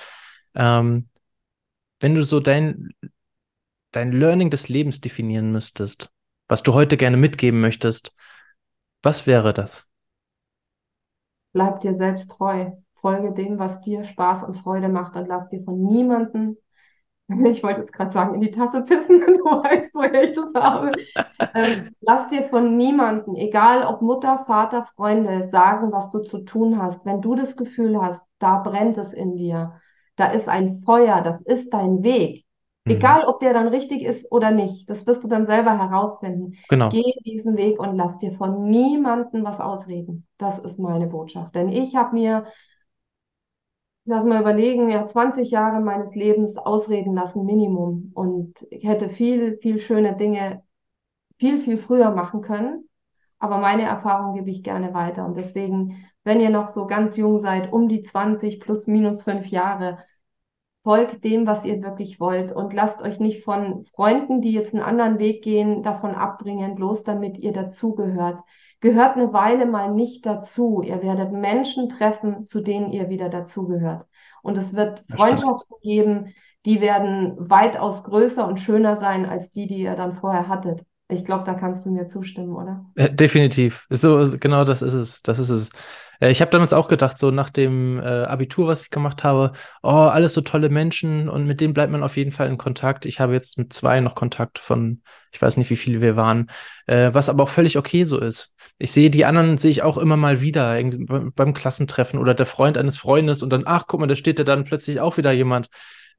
[0.54, 1.08] Ähm,
[2.00, 2.88] wenn du so dein,
[3.90, 6.10] dein Learning des Lebens definieren müsstest,
[6.48, 8.14] was du heute gerne mitgeben möchtest,
[9.02, 9.86] was wäre das?
[11.52, 12.70] Bleib dir selbst treu
[13.00, 16.56] folge dem, was dir Spaß und Freude macht und lass dir von niemandem,
[17.44, 20.92] ich wollte jetzt gerade sagen, in die Tasse pissen, du weißt, woher ich das habe.
[21.54, 26.80] ähm, lass dir von niemandem, egal ob Mutter, Vater, Freunde, sagen, was du zu tun
[26.80, 27.04] hast.
[27.04, 29.74] Wenn du das Gefühl hast, da brennt es in dir,
[30.16, 32.44] da ist ein Feuer, das ist dein Weg.
[32.84, 32.92] Mhm.
[32.94, 36.54] Egal, ob der dann richtig ist oder nicht, das wirst du dann selber herausfinden.
[36.68, 36.88] Genau.
[36.88, 40.26] Geh diesen Weg und lass dir von niemandem was ausreden.
[40.38, 41.54] Das ist meine Botschaft.
[41.54, 42.44] Denn ich habe mir
[44.10, 48.10] lass mal überlegen, ja, 20 Jahre meines Lebens ausreden lassen, Minimum.
[48.14, 50.62] Und ich hätte viel, viel schöne Dinge
[51.38, 52.88] viel, viel früher machen können.
[53.38, 55.24] Aber meine Erfahrung gebe ich gerne weiter.
[55.24, 59.46] Und deswegen, wenn ihr noch so ganz jung seid, um die 20 plus minus fünf
[59.46, 59.98] Jahre,
[60.82, 64.82] folgt dem, was ihr wirklich wollt und lasst euch nicht von Freunden, die jetzt einen
[64.82, 68.40] anderen Weg gehen, davon abbringen, bloß damit ihr dazugehört.
[68.80, 70.82] Gehört eine Weile mal nicht dazu.
[70.82, 74.06] Ihr werdet Menschen treffen, zu denen ihr wieder dazugehört.
[74.42, 79.82] Und es wird Freundschaften geben, die werden weitaus größer und schöner sein als die, die
[79.82, 80.84] ihr dann vorher hattet.
[81.08, 82.86] Ich glaube, da kannst du mir zustimmen, oder?
[82.94, 83.86] Äh, definitiv.
[83.90, 85.22] So, genau das ist es.
[85.22, 85.70] Das ist es.
[86.20, 89.52] Äh, ich habe damals auch gedacht, so nach dem äh, Abitur, was ich gemacht habe,
[89.82, 93.06] oh, alles so tolle Menschen und mit denen bleibt man auf jeden Fall in Kontakt.
[93.06, 95.02] Ich habe jetzt mit zwei noch Kontakt von,
[95.32, 96.50] ich weiß nicht, wie viele wir waren,
[96.86, 98.54] äh, was aber auch völlig okay so ist.
[98.78, 100.80] Ich sehe die anderen, sehe ich auch immer mal wieder
[101.34, 104.44] beim Klassentreffen oder der Freund eines Freundes und dann, ach, guck mal, da steht ja
[104.44, 105.68] dann plötzlich auch wieder jemand.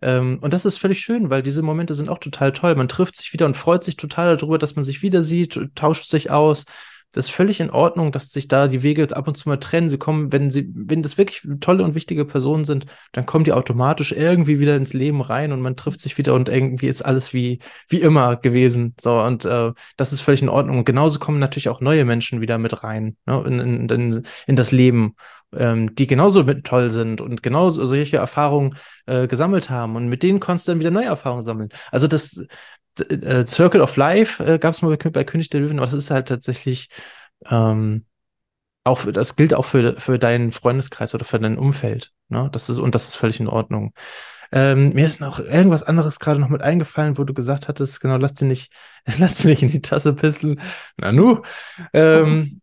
[0.01, 2.75] Ähm, und das ist völlig schön, weil diese Momente sind auch total toll.
[2.75, 6.05] Man trifft sich wieder und freut sich total darüber, dass man sich wieder sieht, tauscht
[6.05, 6.65] sich aus
[7.13, 9.89] das ist völlig in Ordnung, dass sich da die Wege ab und zu mal trennen.
[9.89, 13.53] Sie kommen, wenn sie, wenn das wirklich tolle und wichtige Personen sind, dann kommen die
[13.53, 17.33] automatisch irgendwie wieder ins Leben rein und man trifft sich wieder und irgendwie ist alles
[17.33, 18.95] wie, wie immer gewesen.
[18.99, 20.79] So, und äh, das ist völlig in Ordnung.
[20.79, 24.55] Und genauso kommen natürlich auch neue Menschen wieder mit rein, ne, in, in, in, in
[24.55, 25.15] das Leben,
[25.53, 29.95] ähm, die genauso mit toll sind und genauso solche Erfahrungen äh, gesammelt haben.
[29.97, 31.69] Und mit denen konntest du dann wieder neue Erfahrungen sammeln.
[31.91, 32.45] Also das,
[33.09, 35.93] äh, Circle of Life äh, gab es mal bei, bei, König der Löwen, aber das
[35.93, 36.89] ist halt tatsächlich
[37.49, 38.05] ähm,
[38.83, 42.11] auch, das gilt auch für, für deinen Freundeskreis oder für dein Umfeld.
[42.29, 42.49] Ne?
[42.51, 43.93] Das ist, und das ist völlig in Ordnung.
[44.51, 48.17] Ähm, mir ist noch irgendwas anderes gerade noch mit eingefallen, wo du gesagt hattest, genau,
[48.17, 48.73] lass dir nicht,
[49.19, 50.59] lass dir nicht in die Tasse pisseln.
[50.97, 51.41] Na nu.
[51.93, 52.61] Ähm,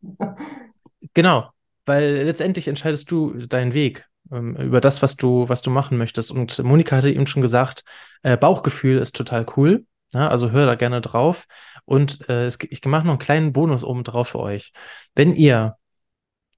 [1.15, 1.51] genau,
[1.87, 6.31] weil letztendlich entscheidest du deinen Weg ähm, über das, was du, was du machen möchtest.
[6.31, 7.85] Und Monika hatte eben schon gesagt,
[8.23, 9.87] äh, Bauchgefühl ist total cool.
[10.15, 11.47] Ja, also hör da gerne drauf.
[11.85, 14.73] Und äh, es, ich mache noch einen kleinen Bonus oben drauf für euch.
[15.15, 15.77] Wenn ihr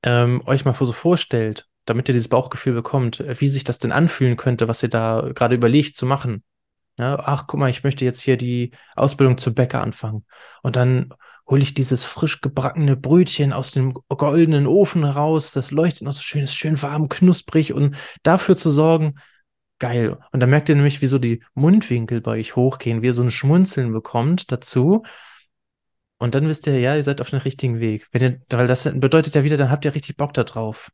[0.03, 3.93] ähm, euch mal so vorstellt, damit ihr dieses Bauchgefühl bekommt, äh, wie sich das denn
[3.93, 6.45] anfühlen könnte, was ihr da gerade überlegt zu machen.
[6.99, 10.27] Ja, ach, guck mal, ich möchte jetzt hier die Ausbildung zur Bäcker anfangen.
[10.63, 11.15] Und dann
[11.49, 15.53] hole ich dieses frisch gebackene Brötchen aus dem goldenen Ofen raus.
[15.53, 19.17] Das leuchtet noch so schön, ist schön warm, knusprig und dafür zu sorgen,
[19.81, 20.19] geil.
[20.33, 23.23] Und dann merkt ihr nämlich, wie so die Mundwinkel bei euch hochgehen, wie ihr so
[23.23, 25.03] ein Schmunzeln bekommt dazu.
[26.19, 28.07] Und dann wisst ihr, ja, ihr seid auf dem richtigen Weg.
[28.13, 30.91] Wenn ihr, weil das bedeutet ja wieder, dann habt ihr richtig Bock da drauf.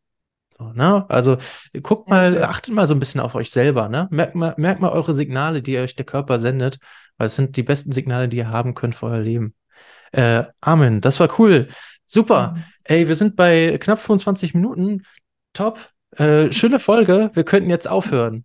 [0.51, 1.05] So, ne?
[1.11, 1.37] Also
[1.83, 4.09] guckt mal, achtet mal so ein bisschen auf euch selber, ne?
[4.11, 6.79] Merkt mal, merkt mal eure Signale, die euch der Körper sendet,
[7.19, 9.55] weil es sind die besten Signale, die ihr haben könnt für euer Leben.
[10.13, 11.69] Äh, Amen, das war cool.
[12.07, 12.55] Super.
[12.57, 12.65] Mhm.
[12.85, 15.03] Ey, wir sind bei knapp 25 Minuten.
[15.53, 15.91] Top.
[16.13, 17.31] Äh, schöne Folge.
[17.35, 18.45] Wir könnten jetzt aufhören.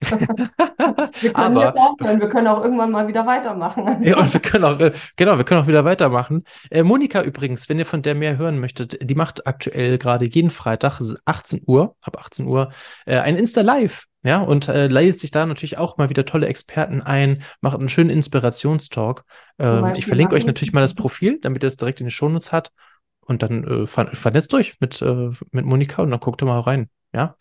[0.00, 4.02] Wir können Aber, jetzt aufhören, wir können auch irgendwann mal wieder weitermachen.
[4.02, 6.44] ja, und wir können auch, äh, genau, wir können auch wieder weitermachen.
[6.70, 10.50] Äh, Monika übrigens, wenn ihr von der mehr hören möchtet, die macht aktuell gerade jeden
[10.50, 12.70] Freitag 18 Uhr, ab 18 Uhr,
[13.06, 14.04] äh, ein Insta-Live.
[14.22, 17.88] Ja, und äh, leitet sich da natürlich auch mal wieder tolle Experten ein, macht einen
[17.88, 19.22] schönen Inspirationstalk.
[19.60, 22.50] Ähm, ich verlinke euch natürlich mal das Profil, damit ihr es direkt in den Shownotes
[22.50, 22.72] hat.
[23.20, 26.90] Und dann äh, vernetzt euch mit, äh, mit Monika und dann guckt ihr mal rein.
[27.12, 27.36] Ja.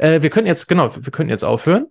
[0.00, 1.86] Äh, wir können jetzt, genau, wir können jetzt aufhören.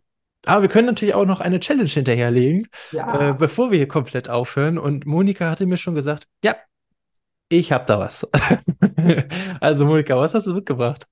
[0.46, 3.30] Aber wir können natürlich auch noch eine Challenge hinterherlegen, ja.
[3.30, 4.78] äh, bevor wir hier komplett aufhören.
[4.78, 6.56] Und Monika hatte mir schon gesagt, ja,
[7.50, 8.28] ich habe da was.
[9.60, 11.08] also Monika, was hast du mitgebracht?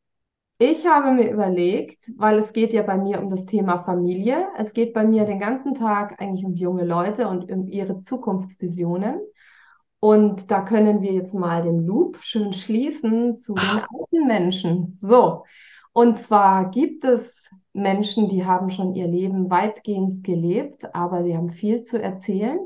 [0.60, 4.48] Ich habe mir überlegt, weil es geht ja bei mir um das Thema Familie.
[4.58, 9.20] Es geht bei mir den ganzen Tag eigentlich um junge Leute und um ihre Zukunftsvisionen.
[10.00, 14.94] Und da können wir jetzt mal den Loop schön schließen zu den alten Menschen.
[14.94, 15.44] So,
[15.98, 21.50] und zwar gibt es Menschen, die haben schon ihr Leben weitgehend gelebt, aber sie haben
[21.50, 22.60] viel zu erzählen.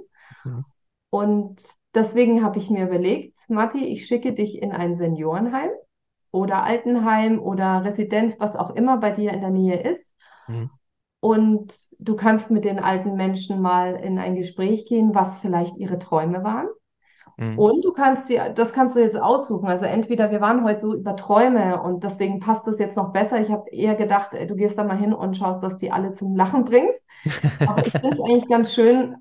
[0.43, 0.65] Mhm.
[1.11, 1.63] Und
[1.95, 5.69] deswegen habe ich mir überlegt, Matti, ich schicke dich in ein Seniorenheim
[6.31, 10.13] oder Altenheim oder Residenz, was auch immer bei dir in der Nähe ist.
[10.49, 10.69] Mhm.
[11.21, 15.99] Und du kannst mit den alten Menschen mal in ein Gespräch gehen, was vielleicht ihre
[15.99, 16.67] Träume waren.
[17.37, 17.57] Mhm.
[17.57, 19.67] Und du kannst sie, das kannst du jetzt aussuchen.
[19.67, 23.41] Also entweder wir waren heute so über Träume und deswegen passt das jetzt noch besser.
[23.41, 26.35] Ich habe eher gedacht, du gehst da mal hin und schaust, dass die alle zum
[26.35, 27.05] Lachen bringst.
[27.67, 29.15] Aber ich finde es eigentlich ganz schön,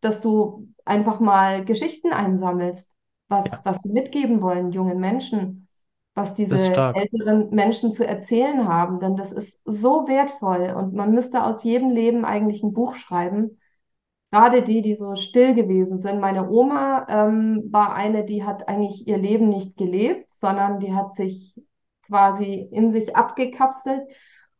[0.00, 2.94] dass du einfach mal Geschichten einsammelst,
[3.28, 3.60] was, ja.
[3.64, 5.68] was sie mitgeben wollen, jungen Menschen,
[6.14, 8.98] was diese älteren Menschen zu erzählen haben.
[8.98, 13.59] Denn das ist so wertvoll und man müsste aus jedem Leben eigentlich ein Buch schreiben
[14.30, 16.20] gerade die, die so still gewesen sind.
[16.20, 21.14] Meine Oma ähm, war eine, die hat eigentlich ihr Leben nicht gelebt, sondern die hat
[21.14, 21.54] sich
[22.06, 24.02] quasi in sich abgekapselt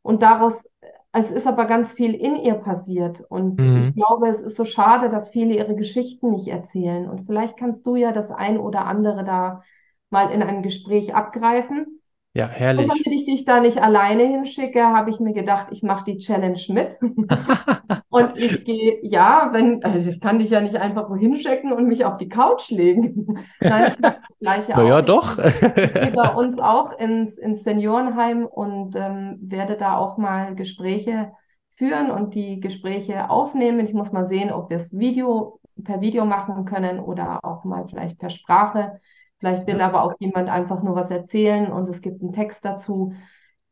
[0.02, 0.68] und daraus,
[1.12, 3.20] es ist aber ganz viel in ihr passiert.
[3.28, 3.88] Und mhm.
[3.88, 7.08] ich glaube, es ist so schade, dass viele ihre Geschichten nicht erzählen.
[7.08, 9.62] Und vielleicht kannst du ja das ein oder andere da
[10.08, 11.99] mal in einem Gespräch abgreifen.
[12.32, 12.84] Ja, herrlich.
[12.84, 16.18] Und damit ich dich da nicht alleine hinschicke, habe ich mir gedacht, ich mache die
[16.18, 16.96] Challenge mit.
[18.08, 21.88] und ich gehe, ja, wenn, also ich kann dich ja nicht einfach wohin schicken und
[21.88, 23.36] mich auf die Couch legen.
[23.60, 24.88] Nein, ich mache das Gleiche auch.
[24.88, 25.38] Ja, doch.
[25.38, 30.54] Ich, ich gehe bei uns auch ins, ins Seniorenheim und ähm, werde da auch mal
[30.54, 31.32] Gespräche
[31.76, 33.84] führen und die Gespräche aufnehmen.
[33.84, 37.86] Ich muss mal sehen, ob wir es Video, per Video machen können oder auch mal
[37.88, 39.00] vielleicht per Sprache.
[39.40, 43.14] Vielleicht will aber auch jemand einfach nur was erzählen und es gibt einen Text dazu.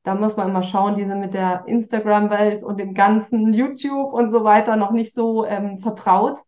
[0.02, 4.30] Da muss man immer schauen, die sind mit der Instagram-Welt und dem ganzen YouTube und
[4.30, 6.38] so weiter noch nicht so ähm, vertraut.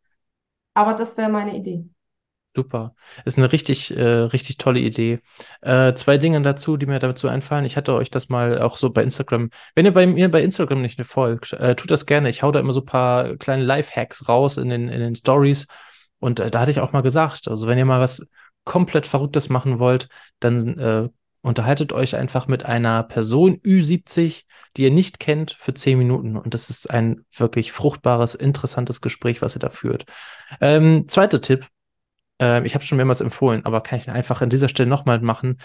[0.73, 1.85] Aber das wäre meine Idee.
[2.57, 2.95] Super.
[3.27, 5.21] Ist eine richtig, äh, richtig tolle Idee.
[5.61, 7.67] Äh, zwei Dinge dazu, die mir dazu einfallen.
[7.67, 9.51] Ich hatte euch das mal auch so bei Instagram.
[9.75, 12.31] Wenn ihr bei mir bei Instagram nicht folgt, äh, tut das gerne.
[12.31, 15.67] Ich hau da immer so ein paar kleine Life-Hacks raus in den, in den Stories.
[16.19, 18.27] Und äh, da hatte ich auch mal gesagt, also wenn ihr mal was
[18.65, 21.09] komplett Verrücktes machen wollt, dann äh,
[21.43, 24.45] unterhaltet euch einfach mit einer Person Ü70,
[24.77, 26.37] die ihr nicht kennt, für zehn Minuten.
[26.37, 30.05] Und das ist ein wirklich fruchtbares, interessantes Gespräch, was ihr da führt.
[30.61, 31.67] Ähm, zweiter Tipp.
[32.41, 35.59] Äh, ich habe schon mehrmals empfohlen, aber kann ich einfach an dieser Stelle nochmal machen.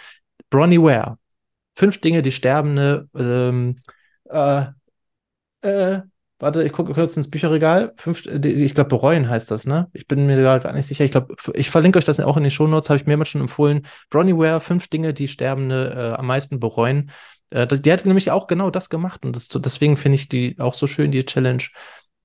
[0.50, 1.18] Bronnie Ware.
[1.76, 3.80] Fünf Dinge, die Sterbende ähm,
[4.30, 4.66] äh,
[5.62, 6.02] äh,
[6.40, 7.94] Warte, ich gucke kurz ins Bücherregal.
[7.96, 9.88] Fünf, ich glaube, bereuen heißt das, ne?
[9.94, 11.06] Ich bin mir gar nicht sicher.
[11.06, 13.86] Ich glaube, ich verlinke euch das auch in den Shownotes, habe ich mehrmals schon empfohlen.
[14.10, 17.12] Bronnie Ware, fünf Dinge, die Sterbende äh, am meisten bereuen.
[17.52, 20.74] Äh, die hat nämlich auch genau das gemacht und das, deswegen finde ich die auch
[20.74, 21.64] so schön, die Challenge.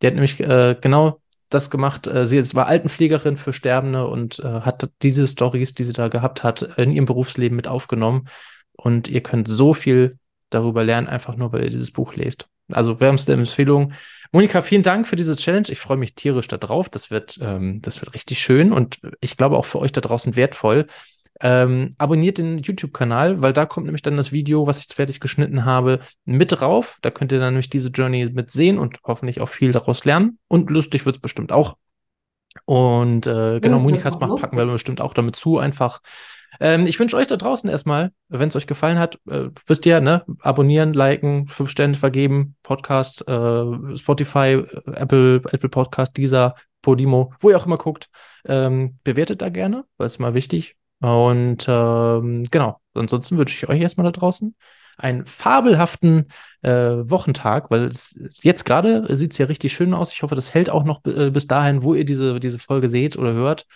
[0.03, 2.09] Die hat nämlich äh, genau das gemacht.
[2.09, 6.43] Äh, sie war Altenpflegerin für Sterbende und äh, hat diese Stories, die sie da gehabt
[6.43, 8.29] hat, in ihrem Berufsleben mit aufgenommen.
[8.73, 10.19] Und ihr könnt so viel
[10.49, 12.49] darüber lernen, einfach nur, weil ihr dieses Buch lest.
[12.75, 13.93] Also wärmste Empfehlung.
[14.33, 15.69] Monika, vielen Dank für diese Challenge.
[15.71, 16.89] Ich freue mich tierisch darauf.
[16.89, 20.37] Das wird, ähm, das wird richtig schön und ich glaube auch für euch da draußen
[20.37, 20.87] wertvoll.
[21.43, 25.21] Ähm, abonniert den YouTube-Kanal, weil da kommt nämlich dann das Video, was ich jetzt fertig
[25.21, 26.99] geschnitten habe, mit drauf.
[27.01, 30.39] Da könnt ihr dann nämlich diese Journey mit sehen und hoffentlich auch viel daraus lernen.
[30.49, 31.77] Und lustig wird es bestimmt auch.
[32.67, 36.01] Und äh, genau, ja, Monikas macht, packen wir bestimmt auch damit zu, einfach.
[36.59, 40.01] Ähm, ich wünsche euch da draußen erstmal, wenn es euch gefallen hat, äh, wisst ihr,
[40.01, 47.51] ne, abonnieren, liken, fünf Sterne vergeben, Podcast, äh, Spotify, Apple, Apple Podcast, dieser Podimo, wo
[47.51, 48.09] ihr auch immer guckt,
[48.47, 50.77] ähm, bewertet da gerne, weil es mal wichtig.
[51.01, 54.55] Und ähm, genau, ansonsten wünsche ich euch erstmal da draußen
[55.01, 56.27] einen fabelhaften
[56.63, 60.13] äh, Wochentag, weil es jetzt gerade sieht es ja richtig schön aus.
[60.13, 63.17] Ich hoffe, das hält auch noch äh, bis dahin, wo ihr diese, diese Folge seht
[63.17, 63.67] oder hört.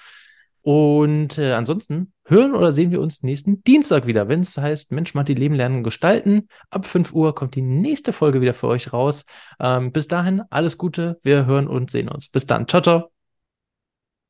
[0.64, 5.12] Und äh, ansonsten hören oder sehen wir uns nächsten Dienstag wieder, wenn es heißt Mensch,
[5.12, 6.48] Matti, Leben lernen, gestalten.
[6.70, 9.27] Ab 5 Uhr kommt die nächste Folge wieder für euch raus.
[9.61, 11.20] Ähm, bis dahin, alles Gute.
[11.22, 12.31] Wir hören und sehen uns.
[12.31, 12.66] Bis dann.
[12.66, 13.11] Ciao, ciao.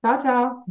[0.02, 0.64] Ciao, ciao.